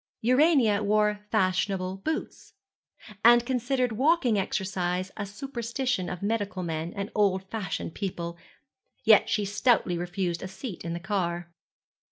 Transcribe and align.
Urania 0.21 0.81
wore 0.81 1.27
fashionable 1.29 1.97
boots, 1.97 2.53
and 3.23 3.45
considered 3.45 3.91
walking 3.91 4.35
exercise 4.35 5.11
a 5.15 5.27
superstition 5.27 6.09
of 6.09 6.23
medical 6.23 6.63
men 6.63 6.91
and 6.95 7.11
old 7.13 7.43
fashioned 7.51 7.93
people; 7.93 8.35
yet 9.03 9.29
she 9.29 9.45
stoutly 9.45 9.99
refused 9.99 10.41
a 10.41 10.47
seat 10.47 10.83
in 10.83 10.93
the 10.93 10.99
car. 10.99 11.51